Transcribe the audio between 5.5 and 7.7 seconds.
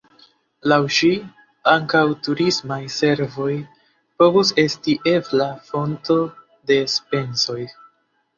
fonto de enspezoj.